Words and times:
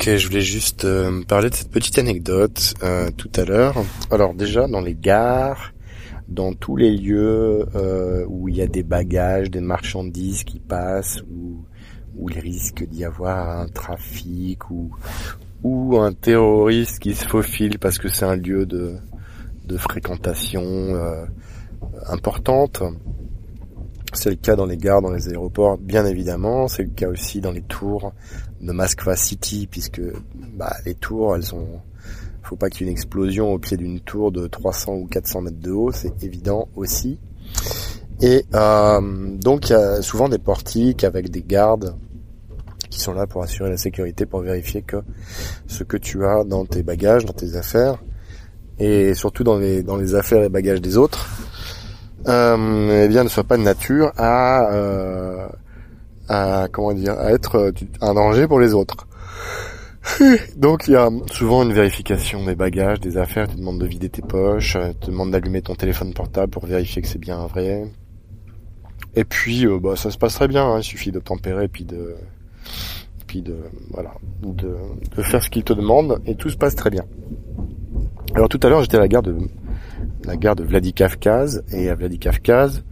Ok, 0.00 0.16
je 0.16 0.28
voulais 0.28 0.40
juste 0.40 0.86
euh, 0.86 1.22
parler 1.28 1.50
de 1.50 1.54
cette 1.54 1.70
petite 1.70 1.98
anecdote 1.98 2.72
euh, 2.82 3.10
tout 3.18 3.30
à 3.36 3.44
l'heure. 3.44 3.74
Alors 4.10 4.32
déjà, 4.32 4.66
dans 4.66 4.80
les 4.80 4.94
gares, 4.94 5.74
dans 6.26 6.54
tous 6.54 6.74
les 6.74 6.90
lieux 6.96 7.66
euh, 7.74 8.24
où 8.26 8.48
il 8.48 8.56
y 8.56 8.62
a 8.62 8.66
des 8.66 8.82
bagages, 8.82 9.50
des 9.50 9.60
marchandises 9.60 10.44
qui 10.44 10.58
passent, 10.58 11.22
où, 11.30 11.66
où 12.16 12.30
il 12.30 12.38
risque 12.38 12.82
d'y 12.88 13.04
avoir 13.04 13.60
un 13.60 13.68
trafic 13.68 14.70
ou, 14.70 14.90
ou 15.64 15.98
un 15.98 16.14
terroriste 16.14 16.98
qui 16.98 17.14
se 17.14 17.26
faufile 17.26 17.78
parce 17.78 17.98
que 17.98 18.08
c'est 18.08 18.24
un 18.24 18.36
lieu 18.36 18.64
de, 18.64 18.96
de 19.66 19.76
fréquentation 19.76 20.62
euh, 20.62 21.26
importante. 22.08 22.82
C'est 24.12 24.30
le 24.30 24.36
cas 24.36 24.56
dans 24.56 24.66
les 24.66 24.76
gares, 24.76 25.02
dans 25.02 25.12
les 25.12 25.28
aéroports, 25.28 25.78
bien 25.78 26.04
évidemment. 26.04 26.68
C'est 26.68 26.82
le 26.82 26.90
cas 26.90 27.08
aussi 27.08 27.40
dans 27.40 27.52
les 27.52 27.62
tours 27.62 28.12
de 28.60 28.72
Moskva 28.72 29.16
City, 29.16 29.68
puisque 29.70 30.02
bah, 30.54 30.74
les 30.84 30.94
tours, 30.94 31.36
elles 31.36 31.54
ont... 31.54 31.80
Faut 32.42 32.56
pas 32.56 32.68
qu'il 32.68 32.86
y 32.86 32.88
ait 32.88 32.92
une 32.92 32.96
explosion 32.96 33.52
au 33.52 33.58
pied 33.58 33.76
d'une 33.76 34.00
tour 34.00 34.32
de 34.32 34.48
300 34.48 34.94
ou 34.94 35.06
400 35.06 35.42
mètres 35.42 35.60
de 35.60 35.70
haut, 35.70 35.92
c'est 35.92 36.24
évident 36.24 36.68
aussi. 36.74 37.18
Et 38.22 38.44
euh, 38.54 39.00
donc 39.36 39.68
il 39.68 39.72
y 39.72 39.76
a 39.76 40.02
souvent 40.02 40.28
des 40.28 40.38
portiques 40.38 41.04
avec 41.04 41.30
des 41.30 41.42
gardes 41.42 41.94
qui 42.90 43.00
sont 43.00 43.12
là 43.12 43.26
pour 43.26 43.42
assurer 43.42 43.70
la 43.70 43.76
sécurité, 43.76 44.26
pour 44.26 44.40
vérifier 44.40 44.82
que 44.82 44.96
ce 45.66 45.84
que 45.84 45.96
tu 45.96 46.24
as 46.24 46.44
dans 46.44 46.66
tes 46.66 46.82
bagages, 46.82 47.24
dans 47.24 47.32
tes 47.32 47.56
affaires, 47.56 48.02
et 48.78 49.14
surtout 49.14 49.44
dans 49.44 49.58
les 49.58 49.82
dans 49.82 49.96
les 49.96 50.14
affaires 50.14 50.42
et 50.42 50.48
bagages 50.48 50.82
des 50.82 50.96
autres, 50.96 51.28
euh, 52.28 53.04
eh 53.04 53.08
bien 53.08 53.24
ne 53.24 53.28
soit 53.28 53.44
pas 53.44 53.56
de 53.56 53.62
nature 53.62 54.12
à 54.16 54.70
euh, 54.72 55.48
à 56.28 56.68
comment 56.70 56.92
dire 56.92 57.18
à 57.18 57.32
être 57.32 57.56
euh, 57.56 57.72
un 58.00 58.14
danger 58.14 58.46
pour 58.46 58.60
les 58.60 58.74
autres. 58.74 59.06
Donc 60.56 60.86
il 60.86 60.92
y 60.92 60.96
a 60.96 61.10
souvent 61.32 61.62
une 61.62 61.72
vérification 61.72 62.44
des 62.44 62.54
bagages, 62.54 63.00
des 63.00 63.16
affaires, 63.16 63.48
te 63.48 63.56
demande 63.56 63.80
de 63.80 63.86
vider 63.86 64.08
tes 64.08 64.22
poches, 64.22 64.76
euh, 64.76 64.92
te 64.98 65.06
demande 65.06 65.32
d'allumer 65.32 65.62
ton 65.62 65.74
téléphone 65.74 66.14
portable 66.14 66.50
pour 66.50 66.66
vérifier 66.66 67.02
que 67.02 67.08
c'est 67.08 67.18
bien 67.18 67.46
vrai. 67.46 67.84
Et 69.16 69.24
puis 69.24 69.66
euh, 69.66 69.78
bah, 69.78 69.96
ça 69.96 70.10
se 70.10 70.18
passe 70.18 70.34
très 70.34 70.48
bien, 70.48 70.64
hein, 70.64 70.78
il 70.78 70.84
suffit 70.84 71.12
de 71.12 71.20
tempérer 71.20 71.68
puis 71.68 71.84
de 71.84 72.14
puis 73.26 73.42
de 73.42 73.56
voilà 73.90 74.12
de, 74.42 74.76
de 75.16 75.22
faire 75.22 75.42
ce 75.42 75.50
qu'il 75.50 75.64
te 75.64 75.72
demande 75.72 76.20
et 76.26 76.34
tout 76.34 76.48
se 76.50 76.56
passe 76.56 76.74
très 76.74 76.90
bien. 76.90 77.04
Alors 78.34 78.48
tout 78.48 78.60
à 78.62 78.68
l'heure 78.68 78.82
j'étais 78.82 78.96
à 78.96 79.00
la 79.00 79.08
gare 79.08 79.22
de 79.22 79.36
la 80.24 80.36
gare 80.36 80.56
de 80.56 80.64
Vladikavkaz 80.64 81.62
et 81.72 81.88
à 81.88 81.94
Vladikavkaz 81.94 82.82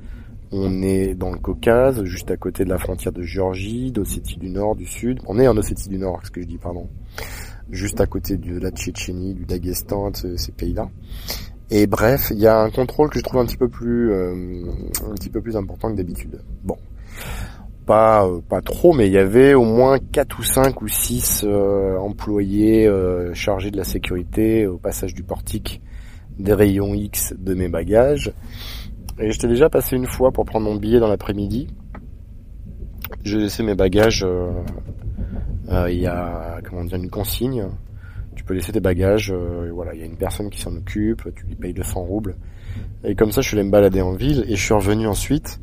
on 0.51 0.83
est 0.83 1.15
dans 1.15 1.31
le 1.31 1.39
Caucase, 1.39 2.05
juste 2.05 2.31
à 2.31 2.37
côté 2.37 2.65
de 2.65 2.71
la 2.71 2.79
frontière 2.79 3.13
de 3.13 3.23
Géorgie, 3.23 3.93
d'Ossétie 3.93 4.39
du 4.39 4.49
Nord, 4.49 4.77
du 4.77 4.87
Sud. 4.87 5.21
On 5.27 5.39
est 5.39 5.47
en 5.47 5.57
Ossétie 5.57 5.89
du 5.91 5.99
Nord, 5.99 6.21
ce 6.25 6.31
que 6.31 6.41
je 6.41 6.47
dis, 6.47 6.57
pardon. 6.57 6.89
Juste 7.71 8.01
à 8.01 8.07
côté 8.07 8.39
de 8.39 8.59
la 8.59 8.71
Tchétchénie, 8.71 9.35
du 9.35 9.45
Daghestan, 9.45 10.11
de 10.11 10.37
ces 10.37 10.53
pays-là. 10.53 10.89
Et 11.71 11.87
bref, 11.87 12.29
il 12.31 12.39
y 12.39 12.47
a 12.47 12.59
un 12.59 12.71
contrôle 12.71 13.11
que 13.11 13.19
je 13.19 13.25
trouve 13.25 13.41
un 13.41 13.45
petit 13.45 13.59
peu 13.59 13.69
plus, 13.69 14.11
euh, 14.11 14.65
un 15.07 15.15
petit 15.15 15.29
peu 15.29 15.43
plus 15.43 15.55
important 15.55 15.91
que 15.91 15.97
d'habitude. 15.97 16.41
Bon, 16.65 16.79
pas 17.85 18.27
euh, 18.27 18.41
pas 18.41 18.63
trop, 18.63 18.95
mais 18.95 19.07
il 19.07 19.13
y 19.13 19.19
avait 19.19 19.53
au 19.53 19.65
moins 19.65 19.99
quatre 19.99 20.39
ou 20.39 20.43
cinq 20.43 20.81
ou 20.81 20.89
six 20.89 21.43
euh, 21.45 21.99
employés 21.99 22.87
euh, 22.87 23.35
chargés 23.35 23.71
de 23.71 23.77
la 23.77 23.85
sécurité 23.85 24.67
au 24.67 24.79
passage 24.79 25.13
du 25.13 25.23
portique 25.23 25.83
des 26.39 26.55
rayons 26.55 26.95
X 26.95 27.35
de 27.39 27.55
mes 27.55 27.69
bagages. 27.69 28.33
Et 29.21 29.33
j'étais 29.33 29.49
déjà 29.49 29.69
passé 29.69 29.97
une 29.97 30.07
fois 30.07 30.31
pour 30.31 30.45
prendre 30.45 30.67
mon 30.67 30.77
billet 30.77 31.01
dans 31.01 31.09
l'après-midi. 31.09 31.69
J'ai 33.25 33.39
laissé 33.39 33.63
mes 33.63 33.75
bagages. 33.75 34.23
Euh, 34.25 34.51
euh, 35.71 35.91
il 35.91 36.01
y 36.01 36.07
a 36.07 36.61
comment 36.65 36.85
dire 36.85 36.99
une 36.99 37.11
consigne. 37.11 37.67
Tu 38.37 38.45
peux 38.45 38.55
laisser 38.55 38.73
tes 38.73 38.81
bagages. 38.81 39.33
Euh, 39.35 39.71
voilà, 39.75 39.95
il 39.95 40.01
y 40.01 40.03
a 40.03 40.07
une 40.07 40.17
personne 40.17 40.51
qui 40.51 40.61
s'en 40.61 40.75
occupe. 40.77 41.23
Tu 41.35 41.47
lui 41.47 41.57
payes 41.57 41.75
200 41.75 42.01
roubles. 42.01 42.37
Et 43.03 43.17
comme 43.17 43.33
ça, 43.33 43.41
je 43.41 43.49
suis 43.49 43.57
allé 43.57 43.67
me 43.67 43.73
balader 43.73 44.01
en 44.03 44.13
ville 44.13 44.45
et 44.49 44.55
je 44.55 44.63
suis 44.63 44.75
revenu 44.75 45.09
ensuite. 45.09 45.61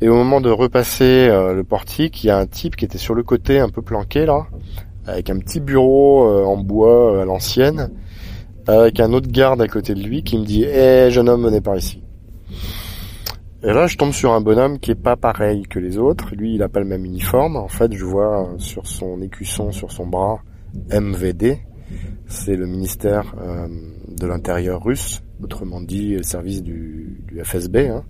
Et 0.00 0.08
au 0.08 0.14
moment 0.14 0.40
de 0.40 0.50
repasser 0.50 1.28
le 1.28 1.62
portique, 1.62 2.24
il 2.24 2.26
y 2.26 2.30
a 2.30 2.36
un 2.36 2.46
type 2.46 2.74
qui 2.74 2.84
était 2.84 2.98
sur 2.98 3.14
le 3.14 3.22
côté, 3.22 3.60
un 3.60 3.68
peu 3.68 3.82
planqué 3.82 4.26
là, 4.26 4.46
avec 5.06 5.30
un 5.30 5.38
petit 5.38 5.60
bureau 5.60 6.26
en 6.44 6.56
bois 6.56 7.22
à 7.22 7.24
l'ancienne, 7.24 7.92
avec 8.66 9.00
un 9.00 9.12
autre 9.12 9.30
garde 9.30 9.60
à 9.60 9.68
côté 9.68 9.94
de 9.94 10.02
lui 10.02 10.22
qui 10.22 10.38
me 10.38 10.44
dit 10.44 10.64
"Eh 10.64 11.10
jeune 11.10 11.28
homme, 11.28 11.44
venez 11.44 11.60
par 11.60 11.76
ici." 11.76 12.02
Et 13.64 13.72
là, 13.72 13.86
je 13.86 13.96
tombe 13.96 14.12
sur 14.12 14.32
un 14.32 14.40
bonhomme 14.40 14.80
qui 14.80 14.90
est 14.90 14.96
pas 14.96 15.14
pareil 15.14 15.62
que 15.62 15.78
les 15.78 15.96
autres. 15.96 16.34
Lui, 16.34 16.56
il 16.56 16.62
a 16.64 16.68
pas 16.68 16.80
le 16.80 16.86
même 16.86 17.04
uniforme. 17.04 17.56
En 17.56 17.68
fait, 17.68 17.92
je 17.92 18.04
vois 18.04 18.52
sur 18.58 18.88
son 18.88 19.22
écusson, 19.22 19.70
sur 19.70 19.92
son 19.92 20.06
bras, 20.06 20.40
MVD. 20.90 21.60
C'est 22.26 22.56
le 22.56 22.66
ministère 22.66 23.34
euh, 23.40 23.68
de 24.08 24.26
l'Intérieur 24.26 24.82
russe, 24.82 25.22
autrement 25.40 25.80
dit, 25.80 26.14
le 26.14 26.24
service 26.24 26.62
du, 26.62 27.24
FSB. 27.44 27.76
Hein. 27.88 28.04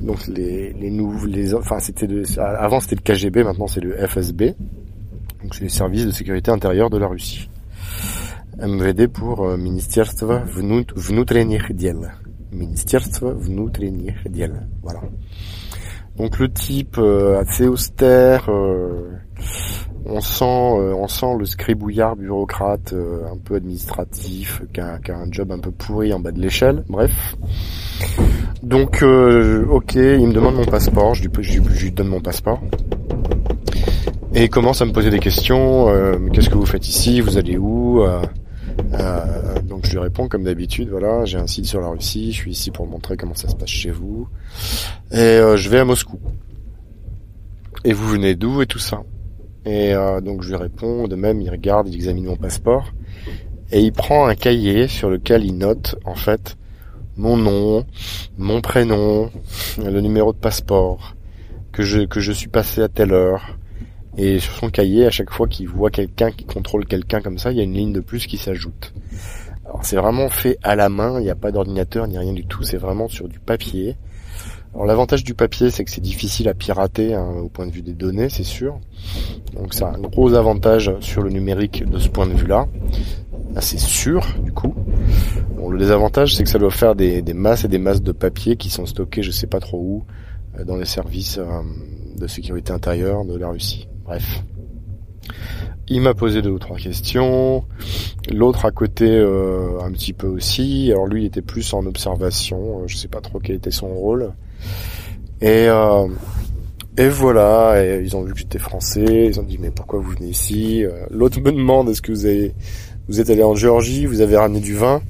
Donc 0.00 0.26
les 0.26 0.72
les 0.72 1.54
enfin 1.54 1.78
c'était 1.78 2.08
avant 2.38 2.80
c'était 2.80 2.96
le 2.96 3.02
KGB, 3.02 3.44
maintenant 3.44 3.68
c'est 3.68 3.80
le 3.80 3.94
FSB. 3.94 4.54
Donc 5.42 5.54
c'est 5.54 5.62
les 5.62 5.68
services 5.68 6.06
de 6.06 6.10
sécurité 6.10 6.50
intérieure 6.50 6.90
de 6.90 6.98
la 6.98 7.06
Russie. 7.06 7.48
MVD 8.61 9.07
pour 9.07 9.45
euh, 9.45 9.57
Ministerstvo 9.57 10.41
внутренних 10.95 11.73
дел. 11.73 12.11
Ministerство 12.51 13.33
внутренних 13.33 14.29
дел. 14.29 14.67
Voilà. 14.81 15.01
Donc 16.17 16.37
le 16.39 16.51
type 16.51 16.97
euh, 16.97 17.39
assez 17.39 17.67
austère, 17.67 18.49
euh, 18.49 19.11
on 20.05 20.19
sent, 20.19 20.43
euh, 20.43 20.93
on 20.93 21.07
sent 21.07 21.37
le 21.39 21.45
scribouillard 21.45 22.17
bureaucrate 22.17 22.91
euh, 22.91 23.31
un 23.31 23.37
peu 23.37 23.55
administratif, 23.55 24.61
qui 24.73 24.81
a, 24.81 24.99
qui 24.99 25.11
a, 25.11 25.17
un 25.17 25.31
job 25.31 25.51
un 25.51 25.59
peu 25.59 25.71
pourri 25.71 26.11
en 26.11 26.19
bas 26.19 26.31
de 26.31 26.41
l'échelle. 26.41 26.83
Bref. 26.89 27.35
Donc 28.63 29.01
euh, 29.01 29.65
ok, 29.69 29.95
il 29.95 30.27
me 30.27 30.33
demande 30.33 30.55
mon 30.55 30.65
passeport, 30.65 31.13
je 31.15 31.23
lui, 31.23 31.29
je, 31.39 31.61
je 31.63 31.83
lui 31.85 31.91
donne 31.91 32.09
mon 32.09 32.19
passeport. 32.19 32.59
Et 34.33 34.43
il 34.43 34.49
commence 34.49 34.81
à 34.81 34.85
me 34.85 34.91
poser 34.91 35.09
des 35.09 35.19
questions. 35.19 35.87
Qu'est-ce 36.31 36.49
que 36.49 36.55
vous 36.55 36.65
faites 36.65 36.87
ici 36.87 37.19
Vous 37.19 37.37
allez 37.37 37.57
où 37.57 38.03
euh, 38.03 38.21
donc 39.64 39.86
je 39.86 39.92
lui 39.92 39.98
réponds 39.98 40.28
comme 40.28 40.44
d'habitude, 40.44 40.88
voilà, 40.88 41.24
j'ai 41.24 41.38
un 41.38 41.46
site 41.46 41.66
sur 41.66 41.80
la 41.80 41.88
Russie, 41.88 42.32
je 42.32 42.36
suis 42.36 42.50
ici 42.52 42.70
pour 42.70 42.86
montrer 42.86 43.16
comment 43.16 43.34
ça 43.34 43.48
se 43.48 43.56
passe 43.56 43.68
chez 43.68 43.90
vous, 43.90 44.28
et 45.10 45.18
euh, 45.18 45.56
je 45.56 45.68
vais 45.68 45.78
à 45.78 45.84
Moscou. 45.84 46.18
Et 47.84 47.92
vous 47.92 48.06
venez 48.08 48.34
d'où 48.34 48.62
et 48.62 48.66
tout 48.66 48.78
ça. 48.78 49.02
Et 49.66 49.94
euh, 49.94 50.20
donc 50.20 50.42
je 50.42 50.48
lui 50.48 50.56
réponds, 50.56 51.08
de 51.08 51.16
même 51.16 51.40
il 51.40 51.50
regarde, 51.50 51.88
il 51.88 51.94
examine 51.94 52.26
mon 52.26 52.36
passeport, 52.36 52.92
et 53.72 53.80
il 53.80 53.92
prend 53.92 54.26
un 54.26 54.34
cahier 54.34 54.88
sur 54.88 55.10
lequel 55.10 55.44
il 55.44 55.56
note 55.58 55.96
en 56.04 56.14
fait 56.14 56.56
mon 57.16 57.36
nom, 57.36 57.84
mon 58.38 58.60
prénom, 58.60 59.30
le 59.78 60.00
numéro 60.00 60.32
de 60.32 60.38
passeport, 60.38 61.14
que 61.72 61.82
je 61.82 62.02
que 62.02 62.20
je 62.20 62.32
suis 62.32 62.48
passé 62.48 62.82
à 62.82 62.88
telle 62.88 63.12
heure, 63.12 63.56
et 64.16 64.38
sur 64.38 64.54
son 64.54 64.70
cahier, 64.70 65.06
à 65.06 65.10
chaque 65.10 65.30
fois 65.30 65.48
qu'il 65.48 65.68
voit 65.68 65.90
quelqu'un 65.90 66.30
qui 66.30 66.44
contrôle 66.44 66.86
quelqu'un 66.86 67.20
comme 67.20 67.38
ça, 67.38 67.50
il 67.50 67.58
y 67.58 67.60
a 67.60 67.64
une 67.64 67.74
ligne 67.74 67.92
de 67.92 68.00
plus 68.00 68.26
qui 68.26 68.36
s'ajoute. 68.36 68.92
Alors 69.64 69.84
c'est 69.84 69.96
vraiment 69.96 70.28
fait 70.28 70.58
à 70.62 70.76
la 70.76 70.88
main, 70.88 71.18
il 71.18 71.24
n'y 71.24 71.30
a 71.30 71.34
pas 71.34 71.50
d'ordinateur 71.50 72.06
ni 72.06 72.18
rien 72.18 72.32
du 72.32 72.46
tout, 72.46 72.62
c'est 72.62 72.76
vraiment 72.76 73.08
sur 73.08 73.28
du 73.28 73.40
papier. 73.40 73.96
Alors 74.74 74.86
l'avantage 74.86 75.24
du 75.24 75.34
papier, 75.34 75.70
c'est 75.70 75.84
que 75.84 75.90
c'est 75.90 76.00
difficile 76.00 76.48
à 76.48 76.54
pirater 76.54 77.14
hein, 77.14 77.28
au 77.42 77.48
point 77.48 77.66
de 77.66 77.72
vue 77.72 77.82
des 77.82 77.92
données, 77.92 78.28
c'est 78.28 78.44
sûr. 78.44 78.78
Donc 79.54 79.72
c'est 79.72 79.84
un 79.84 79.98
gros 79.98 80.34
avantage 80.34 80.92
sur 81.00 81.22
le 81.22 81.30
numérique 81.30 81.88
de 81.88 81.98
ce 81.98 82.08
point 82.08 82.26
de 82.26 82.34
vue-là. 82.34 82.68
Là, 83.54 83.60
c'est 83.60 83.78
sûr, 83.78 84.26
du 84.42 84.50
coup. 84.50 84.74
Bon, 85.56 85.70
le 85.70 85.78
désavantage, 85.78 86.34
c'est 86.34 86.42
que 86.42 86.48
ça 86.48 86.58
doit 86.58 86.72
faire 86.72 86.96
des, 86.96 87.22
des, 87.22 87.34
masses 87.34 87.64
et 87.64 87.68
des 87.68 87.78
masses 87.78 88.02
de 88.02 88.10
papier 88.10 88.56
qui 88.56 88.68
sont 88.68 88.84
stockés, 88.84 89.22
je 89.22 89.30
sais 89.30 89.46
pas 89.46 89.60
trop 89.60 89.78
où, 89.78 90.04
euh, 90.58 90.64
dans 90.64 90.76
les 90.76 90.86
services 90.86 91.38
euh, 91.38 91.60
de 92.18 92.26
sécurité 92.26 92.72
intérieure 92.72 93.24
de 93.24 93.36
la 93.36 93.48
Russie. 93.48 93.86
Bref. 94.04 94.42
Il 95.88 96.00
m'a 96.00 96.14
posé 96.14 96.40
deux 96.40 96.50
ou 96.50 96.58
trois 96.58 96.76
questions. 96.76 97.64
L'autre 98.32 98.64
à 98.64 98.70
côté 98.70 99.06
euh, 99.08 99.80
un 99.82 99.92
petit 99.92 100.12
peu 100.12 100.26
aussi. 100.26 100.90
Alors 100.90 101.06
lui 101.06 101.22
il 101.22 101.26
était 101.26 101.42
plus 101.42 101.74
en 101.74 101.84
observation. 101.86 102.86
Je 102.86 102.96
sais 102.96 103.08
pas 103.08 103.20
trop 103.20 103.38
quel 103.38 103.56
était 103.56 103.70
son 103.70 103.88
rôle. 103.88 104.32
Et 105.40 105.66
euh, 105.68 106.06
et 106.96 107.08
voilà. 107.08 107.98
Ils 108.00 108.16
ont 108.16 108.22
vu 108.22 108.32
que 108.32 108.38
j'étais 108.38 108.58
français. 108.58 109.26
Ils 109.26 109.40
ont 109.40 109.42
dit 109.42 109.58
mais 109.58 109.70
pourquoi 109.70 110.00
vous 110.00 110.10
venez 110.10 110.28
ici? 110.28 110.84
L'autre 111.10 111.40
me 111.44 111.52
demande 111.52 111.90
est-ce 111.90 112.02
que 112.02 112.12
vous 112.12 112.24
avez 112.24 112.54
vous 113.08 113.20
êtes 113.20 113.28
allé 113.28 113.42
en 113.42 113.54
Géorgie? 113.54 114.06
Vous 114.06 114.22
avez 114.22 114.36
ramené 114.38 114.60
du 114.60 114.74
vin? 114.74 115.02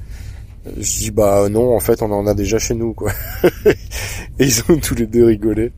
Je 0.77 0.97
dis 0.97 1.11
bah 1.11 1.47
non 1.47 1.75
en 1.75 1.79
fait 1.79 2.01
on 2.01 2.11
en 2.11 2.27
a 2.27 2.33
déjà 2.33 2.59
chez 2.59 2.75
nous 2.75 2.93
quoi. 2.93 3.11
et 3.65 3.75
ils 4.39 4.61
ont 4.69 4.77
tous 4.77 4.95
les 4.95 5.07
deux 5.07 5.25
rigolé 5.25 5.71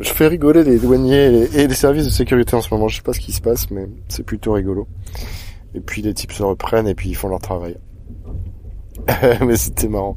je 0.00 0.12
fais 0.12 0.26
rigoler 0.26 0.64
les 0.64 0.78
douaniers 0.78 1.48
et 1.54 1.66
les 1.66 1.74
services 1.74 2.06
de 2.06 2.10
sécurité 2.10 2.54
en 2.54 2.60
ce 2.60 2.72
moment. 2.72 2.88
Je 2.88 2.96
sais 2.96 3.02
pas 3.02 3.12
ce 3.12 3.20
qui 3.20 3.32
se 3.32 3.40
passe, 3.40 3.70
mais 3.70 3.86
c'est 4.08 4.22
plutôt 4.22 4.52
rigolo. 4.52 4.88
Et 5.74 5.80
puis 5.80 6.02
les 6.02 6.14
types 6.14 6.32
se 6.32 6.42
reprennent 6.42 6.88
et 6.88 6.94
puis 6.94 7.10
ils 7.10 7.14
font 7.14 7.28
leur 7.28 7.40
travail. 7.40 7.76
mais 9.40 9.56
c'était 9.56 9.88
marrant. 9.88 10.16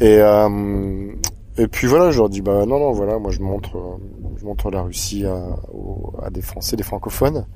Et 0.00 0.18
euh, 0.18 1.12
et 1.58 1.68
puis 1.68 1.86
voilà, 1.86 2.10
je 2.10 2.18
leur 2.18 2.28
dis 2.28 2.42
bah 2.42 2.64
non 2.66 2.78
non 2.78 2.92
voilà, 2.92 3.18
moi 3.18 3.30
je 3.30 3.40
montre 3.40 3.98
je 4.36 4.44
montre 4.44 4.70
la 4.70 4.82
Russie 4.82 5.24
à, 5.26 5.56
à 6.22 6.30
des 6.30 6.42
Français, 6.42 6.76
des 6.76 6.82
francophones. 6.82 7.46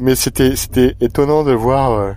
mais 0.00 0.14
c'était 0.14 0.56
c'était 0.56 0.96
étonnant 1.00 1.44
de 1.44 1.52
voir 1.52 1.92
euh, 1.92 2.12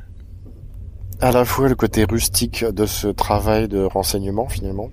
à 1.22 1.32
la 1.32 1.46
fois 1.46 1.68
le 1.68 1.76
côté 1.76 2.06
rustique 2.06 2.64
de 2.66 2.86
ce 2.86 3.08
travail 3.08 3.68
de 3.68 3.84
renseignement 3.84 4.48
finalement 4.48 4.90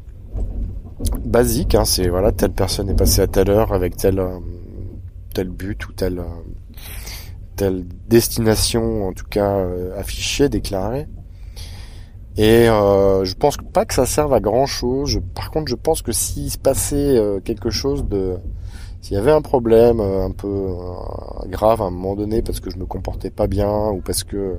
basique 1.24 1.74
hein, 1.74 1.84
c'est 1.84 2.08
voilà 2.08 2.32
telle 2.32 2.52
personne 2.52 2.88
est 2.88 2.94
passée 2.94 3.22
à 3.22 3.26
telle 3.26 3.50
heure 3.50 3.72
avec 3.72 3.96
tel 3.96 4.18
euh, 4.18 4.38
tel 5.34 5.48
but 5.48 5.88
ou 5.88 5.92
telle 5.92 6.22
telle 7.56 7.84
destination 8.08 9.08
en 9.08 9.12
tout 9.12 9.26
cas 9.28 9.66
affichée 9.96 10.48
déclarée 10.48 11.06
et 12.36 12.68
euh, 12.68 13.24
je 13.24 13.34
pense 13.34 13.56
pas 13.72 13.86
que 13.86 13.94
ça 13.94 14.04
serve 14.04 14.34
à 14.34 14.40
grand 14.40 14.66
chose. 14.66 15.20
par 15.34 15.50
contre, 15.50 15.68
je 15.68 15.74
pense 15.74 16.02
que 16.02 16.12
s'il 16.12 16.50
se 16.50 16.58
passait 16.58 17.16
euh, 17.16 17.40
quelque 17.40 17.70
chose 17.70 18.04
de, 18.04 18.36
s'il 19.00 19.14
y 19.14 19.16
avait 19.16 19.32
un 19.32 19.40
problème 19.40 20.00
euh, 20.00 20.26
un 20.26 20.32
peu 20.32 20.46
euh, 20.48 21.48
grave 21.48 21.80
à 21.80 21.86
un 21.86 21.90
moment 21.90 22.14
donné 22.14 22.42
parce 22.42 22.60
que 22.60 22.70
je 22.70 22.76
me 22.76 22.84
comportais 22.84 23.30
pas 23.30 23.46
bien 23.46 23.88
ou 23.88 24.02
parce 24.02 24.22
que 24.22 24.58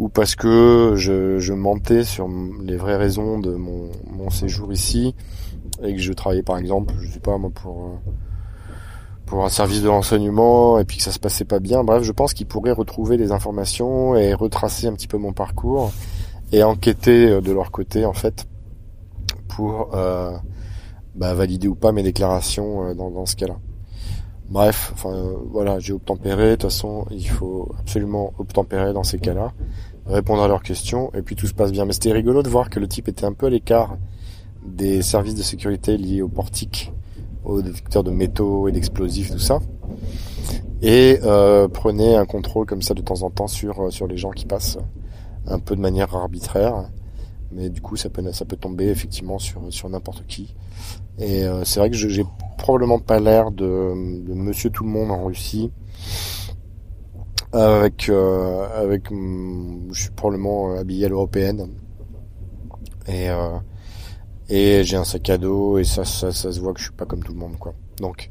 ou 0.00 0.08
parce 0.08 0.34
que 0.34 0.94
je, 0.96 1.38
je 1.38 1.52
mentais 1.52 2.04
sur 2.04 2.26
les 2.64 2.78
vraies 2.78 2.96
raisons 2.96 3.38
de 3.38 3.54
mon, 3.54 3.90
mon, 4.10 4.30
séjour 4.30 4.72
ici 4.72 5.14
et 5.82 5.94
que 5.94 6.00
je 6.00 6.14
travaillais 6.14 6.42
par 6.42 6.56
exemple, 6.56 6.94
je 7.02 7.10
sais 7.10 7.20
pas 7.20 7.36
moi 7.36 7.50
pour 7.54 8.00
pour 9.26 9.44
un 9.44 9.50
service 9.50 9.82
de 9.82 9.88
renseignement 9.88 10.78
et 10.78 10.86
puis 10.86 10.96
que 10.96 11.02
ça 11.02 11.12
se 11.12 11.18
passait 11.18 11.44
pas 11.44 11.60
bien. 11.60 11.84
Bref, 11.84 12.02
je 12.02 12.12
pense 12.12 12.32
qu'il 12.32 12.46
pourrait 12.46 12.72
retrouver 12.72 13.18
des 13.18 13.30
informations 13.30 14.16
et 14.16 14.32
retracer 14.32 14.86
un 14.86 14.94
petit 14.94 15.06
peu 15.06 15.18
mon 15.18 15.34
parcours 15.34 15.92
et 16.50 16.62
enquêter 16.62 17.28
euh, 17.28 17.40
de 17.42 17.52
leur 17.52 17.70
côté 17.70 18.06
en 18.06 18.14
fait 18.14 18.46
pour 19.48 19.94
euh, 19.94 20.32
bah, 21.14 21.34
valider 21.34 21.68
ou 21.68 21.74
pas 21.74 21.92
mes 21.92 22.02
déclarations 22.02 22.86
euh, 22.86 22.94
dans, 22.94 23.10
dans 23.10 23.26
ce 23.26 23.36
cas-là. 23.36 23.58
Bref, 24.48 24.90
enfin 24.94 25.34
voilà, 25.52 25.78
j'ai 25.78 25.92
obtempéré. 25.92 26.50
De 26.50 26.54
toute 26.56 26.62
façon, 26.64 27.06
il 27.12 27.28
faut 27.28 27.70
absolument 27.78 28.32
obtempérer 28.38 28.92
dans 28.92 29.04
ces 29.04 29.20
cas-là, 29.20 29.52
répondre 30.06 30.42
à 30.42 30.48
leurs 30.48 30.62
questions, 30.62 31.10
et 31.14 31.22
puis 31.22 31.36
tout 31.36 31.46
se 31.46 31.54
passe 31.54 31.72
bien. 31.72 31.84
Mais 31.84 31.92
c'était 31.92 32.12
rigolo 32.12 32.42
de 32.42 32.48
voir 32.48 32.70
que 32.70 32.80
le 32.80 32.88
type 32.88 33.08
était 33.08 33.24
un 33.24 33.32
peu 33.32 33.46
à 33.46 33.50
l'écart 33.50 33.96
des 34.64 35.02
services 35.02 35.34
de 35.34 35.42
sécurité 35.42 35.96
liés 35.96 36.22
au 36.22 36.28
portique, 36.28 36.92
aux 37.44 37.62
détecteurs 37.62 38.04
de 38.04 38.10
métaux 38.10 38.68
et 38.68 38.72
d'explosifs, 38.72 39.30
tout 39.30 39.38
ça, 39.38 39.60
et 40.82 41.18
euh, 41.24 41.68
prenait 41.68 42.16
un 42.16 42.26
contrôle 42.26 42.66
comme 42.66 42.82
ça 42.82 42.94
de 42.94 43.02
temps 43.02 43.22
en 43.22 43.30
temps 43.30 43.48
sur 43.48 43.92
sur 43.92 44.06
les 44.06 44.16
gens 44.16 44.30
qui 44.30 44.46
passent 44.46 44.78
un 45.46 45.58
peu 45.58 45.76
de 45.76 45.80
manière 45.80 46.14
arbitraire, 46.14 46.90
mais 47.52 47.70
du 47.70 47.80
coup 47.80 47.96
ça 47.96 48.10
peut 48.10 48.22
ça 48.32 48.44
peut 48.44 48.56
tomber 48.56 48.88
effectivement 48.88 49.38
sur 49.38 49.62
sur 49.70 49.88
n'importe 49.88 50.26
qui. 50.26 50.54
Et 51.18 51.44
euh, 51.44 51.64
c'est 51.64 51.80
vrai 51.80 51.90
que 51.90 51.96
j'ai 51.96 52.24
probablement 52.56 52.98
pas 52.98 53.20
l'air 53.20 53.50
de, 53.50 54.24
de, 54.26 54.34
Monsieur 54.34 54.70
Tout 54.70 54.84
le 54.84 54.90
Monde 54.90 55.10
en 55.10 55.24
Russie. 55.24 55.70
Avec 57.52 58.08
euh, 58.08 58.68
avec 58.80 59.10
je 59.10 60.00
suis 60.00 60.10
probablement 60.10 60.76
habillé 60.76 61.06
à 61.06 61.08
l'européenne 61.08 61.68
et 63.08 63.28
euh, 63.28 63.58
et 64.48 64.84
j'ai 64.84 64.96
un 64.96 65.04
sac 65.04 65.28
à 65.30 65.38
dos 65.38 65.78
et 65.78 65.84
ça, 65.84 66.04
ça 66.04 66.30
ça 66.30 66.52
se 66.52 66.60
voit 66.60 66.72
que 66.72 66.78
je 66.78 66.84
suis 66.84 66.94
pas 66.94 67.06
comme 67.06 67.24
tout 67.24 67.32
le 67.32 67.38
monde 67.38 67.58
quoi. 67.58 67.74
Donc 67.98 68.30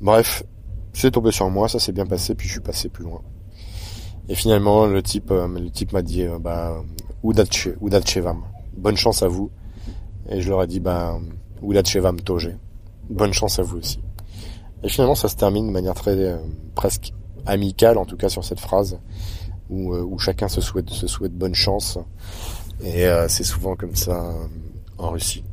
bref, 0.00 0.44
c'est 0.92 1.10
tombé 1.10 1.32
sur 1.32 1.50
moi, 1.50 1.68
ça 1.68 1.80
s'est 1.80 1.92
bien 1.92 2.06
passé 2.06 2.36
puis 2.36 2.46
je 2.46 2.52
suis 2.52 2.60
passé 2.60 2.88
plus 2.88 3.04
loin. 3.04 3.22
Et 4.30 4.36
finalement, 4.36 4.86
le 4.86 5.02
type, 5.02 5.32
euh, 5.32 5.48
le 5.48 5.70
type 5.70 5.92
m'a 5.92 6.02
dit, 6.02 6.22
euh, 6.22 6.38
bah, 6.38 6.84
Udachevam. 7.24 8.44
Bonne 8.76 8.96
chance 8.96 9.24
à 9.24 9.28
vous. 9.28 9.50
Et 10.28 10.40
je 10.40 10.48
leur 10.48 10.62
ai 10.62 10.68
dit, 10.68 10.78
bah, 10.78 11.18
Udachevam 11.64 12.20
Toge. 12.20 12.50
Bonne 13.08 13.32
chance 13.32 13.58
à 13.58 13.64
vous 13.64 13.78
aussi. 13.78 14.00
Et 14.84 14.88
finalement, 14.88 15.16
ça 15.16 15.26
se 15.26 15.34
termine 15.34 15.66
de 15.66 15.72
manière 15.72 15.94
très, 15.94 16.16
euh, 16.16 16.36
presque 16.76 17.12
amicale, 17.46 17.98
en 17.98 18.04
tout 18.04 18.16
cas 18.16 18.28
sur 18.28 18.44
cette 18.44 18.60
phrase, 18.60 18.98
où, 19.68 19.94
où 19.94 20.18
chacun 20.18 20.48
se 20.48 20.60
souhaite, 20.60 20.90
se 20.90 21.06
souhaite 21.06 21.32
bonne 21.32 21.54
chance. 21.54 21.98
Et 22.82 23.06
c'est 23.28 23.44
souvent 23.44 23.76
comme 23.76 23.94
ça 23.94 24.34
en 24.98 25.10
Russie. 25.10 25.44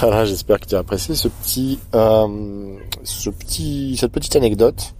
Voilà, 0.00 0.24
j'espère 0.26 0.60
que 0.60 0.66
tu 0.66 0.74
as 0.74 0.78
apprécié 0.78 1.14
ce 1.14 1.28
petit, 1.28 1.78
ce 1.92 3.30
petit, 3.30 3.96
cette 3.98 4.12
petite 4.12 4.36
anecdote 4.36 4.94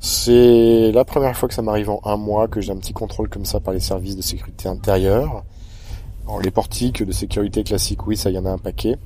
c'est 0.00 0.92
la 0.92 1.04
première 1.04 1.36
fois 1.36 1.46
que 1.46 1.54
ça 1.54 1.60
m'arrive 1.60 1.90
en 1.90 2.00
un 2.04 2.16
mois 2.16 2.48
que 2.48 2.62
j'ai 2.62 2.72
un 2.72 2.76
petit 2.78 2.94
contrôle 2.94 3.28
comme 3.28 3.44
ça 3.44 3.60
par 3.60 3.74
les 3.74 3.80
services 3.80 4.16
de 4.16 4.22
sécurité 4.22 4.66
intérieure. 4.66 5.44
Alors, 6.24 6.40
les 6.40 6.50
portiques 6.50 7.02
de 7.02 7.12
sécurité 7.12 7.64
classiques, 7.64 8.06
oui, 8.06 8.16
ça 8.16 8.30
y 8.30 8.38
en 8.38 8.46
a 8.46 8.50
un 8.50 8.58
paquet. 8.58 8.96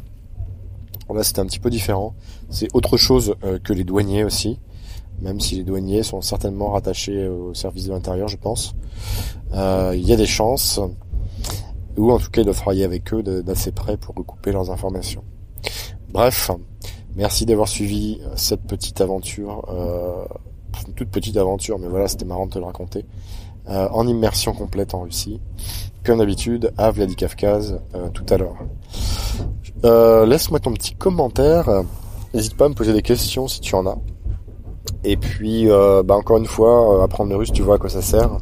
Là, 1.12 1.24
c'était 1.24 1.40
un 1.40 1.46
petit 1.46 1.58
peu 1.58 1.68
différent. 1.68 2.14
C'est 2.48 2.68
autre 2.74 2.96
chose 2.96 3.34
euh, 3.42 3.58
que 3.58 3.72
les 3.72 3.82
douaniers 3.82 4.22
aussi, 4.22 4.60
même 5.20 5.40
si 5.40 5.56
les 5.56 5.64
douaniers 5.64 6.02
sont 6.02 6.20
certainement 6.20 6.70
rattachés 6.70 7.28
au 7.28 7.54
service 7.54 7.86
de 7.86 7.92
l'intérieur, 7.92 8.28
je 8.28 8.36
pense. 8.36 8.74
Euh, 9.52 9.92
il 9.94 10.06
y 10.06 10.12
a 10.12 10.16
des 10.16 10.26
chances, 10.26 10.80
ou 11.96 12.10
en 12.12 12.18
tout 12.18 12.30
cas, 12.30 12.42
doivent 12.42 12.56
travailler 12.56 12.84
avec 12.84 13.12
eux 13.14 13.22
d'assez 13.22 13.72
près 13.72 13.96
pour 13.96 14.14
recouper 14.14 14.52
leurs 14.52 14.70
informations. 14.70 15.24
Bref, 16.12 16.50
merci 17.16 17.46
d'avoir 17.46 17.68
suivi 17.68 18.20
cette 18.36 18.62
petite 18.62 19.00
aventure. 19.00 19.64
Euh, 19.68 20.24
une 20.86 20.94
toute 20.94 21.10
petite 21.10 21.36
aventure, 21.36 21.78
mais 21.78 21.88
voilà, 21.88 22.08
c'était 22.08 22.24
marrant 22.24 22.46
de 22.46 22.52
te 22.52 22.58
le 22.58 22.64
raconter. 22.64 23.04
Euh, 23.68 23.88
en 23.90 24.06
immersion 24.06 24.52
complète 24.52 24.94
en 24.94 25.00
Russie, 25.02 25.40
comme 26.04 26.18
d'habitude, 26.18 26.72
à 26.76 26.90
Vladikavkaz 26.90 27.80
euh, 27.94 28.08
tout 28.10 28.26
à 28.28 28.36
l'heure. 28.36 28.56
Euh, 29.84 30.26
laisse-moi 30.26 30.60
ton 30.60 30.72
petit 30.72 30.94
commentaire. 30.94 31.82
N'hésite 32.34 32.56
pas 32.56 32.66
à 32.66 32.68
me 32.68 32.74
poser 32.74 32.92
des 32.92 33.02
questions 33.02 33.48
si 33.48 33.60
tu 33.60 33.74
en 33.74 33.86
as. 33.86 33.98
Et 35.04 35.16
puis, 35.16 35.68
bah 35.68 36.14
encore 36.14 36.38
une 36.38 36.46
fois, 36.46 37.02
apprendre 37.04 37.30
le 37.30 37.36
russe, 37.36 37.52
tu 37.52 37.62
vois 37.62 37.76
à 37.76 37.78
quoi 37.78 37.90
ça 37.90 38.02
sert. 38.02 38.38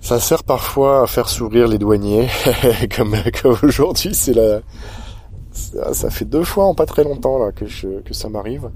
Ça 0.00 0.20
sert 0.20 0.44
parfois 0.44 1.02
à 1.02 1.06
faire 1.06 1.28
sourire 1.28 1.66
les 1.66 1.78
douaniers, 1.78 2.28
comme, 2.96 3.16
comme 3.42 3.56
aujourd'hui, 3.62 4.14
c'est 4.14 4.34
la, 4.34 4.60
ça, 5.92 6.10
fait 6.10 6.24
deux 6.24 6.44
fois 6.44 6.66
en 6.66 6.74
pas 6.74 6.86
très 6.86 7.04
longtemps 7.04 7.38
là 7.38 7.52
que 7.52 7.66
je, 7.66 8.00
que 8.00 8.14
ça 8.14 8.28
m'arrive. 8.28 8.70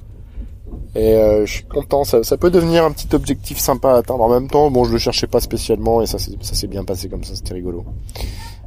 Et 0.94 1.14
euh, 1.14 1.46
je 1.46 1.52
suis 1.52 1.64
content, 1.64 2.04
ça, 2.04 2.22
ça, 2.22 2.36
peut 2.36 2.50
devenir 2.50 2.84
un 2.84 2.92
petit 2.92 3.14
objectif 3.14 3.58
sympa 3.58 3.92
à 3.92 3.96
atteindre. 3.96 4.22
En 4.22 4.28
même 4.28 4.48
temps, 4.48 4.70
bon, 4.70 4.84
je 4.84 4.92
le 4.92 4.98
cherchais 4.98 5.26
pas 5.26 5.40
spécialement 5.40 6.02
et 6.02 6.06
ça, 6.06 6.18
ça 6.18 6.54
s'est 6.54 6.66
bien 6.66 6.84
passé 6.84 7.08
comme 7.08 7.24
ça, 7.24 7.34
c'était 7.34 7.54
rigolo. 7.54 7.84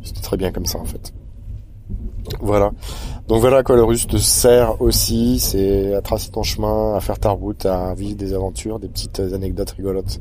C'était 0.03 0.21
très 0.21 0.37
bien 0.37 0.51
comme 0.51 0.65
ça 0.65 0.79
en 0.79 0.85
fait. 0.85 1.13
Voilà. 2.39 2.71
Donc 3.27 3.39
voilà 3.39 3.63
quoi 3.63 3.75
le 3.75 3.83
russe 3.83 4.07
te 4.07 4.17
sert 4.17 4.81
aussi, 4.81 5.39
c'est 5.39 5.93
à 5.93 6.01
tracer 6.01 6.29
ton 6.31 6.43
chemin, 6.43 6.95
à 6.95 6.99
faire 6.99 7.19
ta 7.19 7.29
route, 7.29 7.65
à 7.65 7.93
vivre 7.93 8.15
des 8.15 8.33
aventures, 8.33 8.79
des 8.79 8.87
petites 8.87 9.19
anecdotes 9.19 9.71
rigolotes 9.71 10.19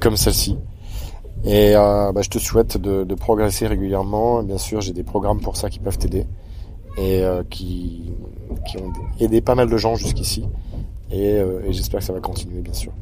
comme 0.00 0.16
celle-ci. 0.16 0.56
Et 1.44 1.76
euh, 1.76 2.12
bah, 2.12 2.22
je 2.22 2.30
te 2.30 2.38
souhaite 2.38 2.78
de, 2.78 3.14
progresser 3.14 3.66
régulièrement. 3.66 4.42
Bien 4.42 4.58
sûr, 4.58 4.80
j'ai 4.80 4.92
des 4.92 5.02
programmes 5.02 5.40
pour 5.40 5.56
ça 5.56 5.68
qui 5.68 5.78
peuvent 5.78 5.98
t'aider 5.98 6.26
et 6.96 7.22
euh, 7.22 7.42
qui, 7.48 8.12
ont 8.78 8.92
aidé 9.20 9.40
pas 9.40 9.54
mal 9.54 9.68
de 9.68 9.76
gens 9.76 9.94
jusqu'ici. 9.96 10.44
Euh, 11.12 11.60
et, 11.66 11.72
j'espère 11.72 12.00
que 12.00 12.06
ça 12.06 12.12
va 12.12 12.20
continuer, 12.20 12.60
bien 12.60 12.72
sûr. 12.72 12.92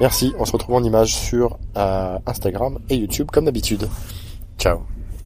Merci, 0.00 0.32
on 0.38 0.44
se 0.44 0.52
retrouve 0.52 0.74
en 0.74 0.82
image 0.82 1.14
sur 1.14 1.58
Instagram 1.74 2.78
et 2.88 2.96
YouTube 2.96 3.28
comme 3.30 3.44
d'habitude. 3.44 3.88
Ciao 4.58 4.80